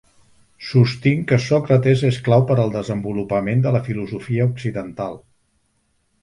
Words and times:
Sostinc 0.67 1.19
que 1.31 1.37
Sòcrates 1.47 2.01
és 2.09 2.17
clau 2.29 2.45
per 2.53 2.57
al 2.63 2.73
desenvolupament 2.77 3.63
de 3.67 3.75
la 3.77 3.83
filosofia 3.91 4.49
occidental. 4.55 5.21